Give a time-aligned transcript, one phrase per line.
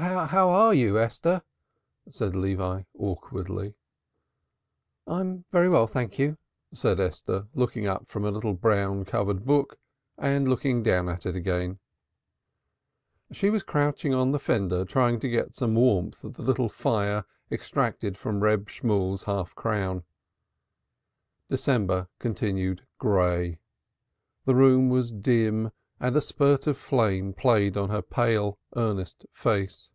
[0.00, 1.42] "How are you, Esther?"
[2.08, 3.74] said Levi awkwardly.
[5.08, 6.38] "I'm very well, thank you,"
[6.72, 9.80] said Esther, looking up from a little brown covered book
[10.16, 11.80] and looking down at it again.
[13.32, 17.24] She was crouching on the fender trying to get some warmth at the little fire
[17.50, 20.04] extracted from Reb Shemuel's half crown.
[21.48, 23.58] December continued gray;
[24.44, 25.72] the room was dim
[26.02, 29.92] and a spurt of flame played on her pale earnest face.